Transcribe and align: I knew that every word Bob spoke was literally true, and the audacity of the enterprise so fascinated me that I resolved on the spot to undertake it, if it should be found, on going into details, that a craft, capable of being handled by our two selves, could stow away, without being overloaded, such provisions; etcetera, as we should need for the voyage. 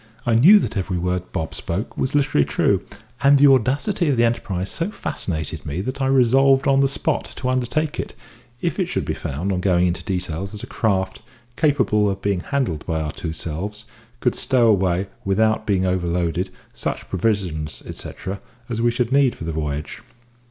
I 0.25 0.33
knew 0.33 0.57
that 0.57 0.75
every 0.75 0.97
word 0.97 1.31
Bob 1.31 1.53
spoke 1.53 1.95
was 1.95 2.15
literally 2.15 2.43
true, 2.43 2.81
and 3.21 3.37
the 3.37 3.45
audacity 3.45 4.09
of 4.09 4.17
the 4.17 4.23
enterprise 4.23 4.71
so 4.71 4.89
fascinated 4.89 5.63
me 5.63 5.79
that 5.81 6.01
I 6.01 6.07
resolved 6.07 6.67
on 6.67 6.79
the 6.79 6.89
spot 6.89 7.25
to 7.35 7.49
undertake 7.49 7.99
it, 7.99 8.15
if 8.61 8.79
it 8.79 8.87
should 8.87 9.05
be 9.05 9.13
found, 9.13 9.51
on 9.51 9.61
going 9.61 9.85
into 9.85 10.03
details, 10.03 10.53
that 10.53 10.63
a 10.63 10.65
craft, 10.65 11.21
capable 11.55 12.09
of 12.09 12.19
being 12.19 12.39
handled 12.39 12.83
by 12.87 12.99
our 12.99 13.11
two 13.11 13.31
selves, 13.31 13.85
could 14.21 14.33
stow 14.33 14.69
away, 14.69 15.05
without 15.23 15.67
being 15.67 15.85
overloaded, 15.85 16.49
such 16.73 17.07
provisions; 17.07 17.83
etcetera, 17.85 18.41
as 18.69 18.81
we 18.81 18.89
should 18.89 19.11
need 19.11 19.35
for 19.35 19.43
the 19.43 19.53
voyage. 19.53 20.01